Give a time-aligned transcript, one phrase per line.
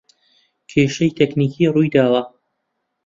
[0.69, 2.21] کێشەی تەکنیکی روویداوە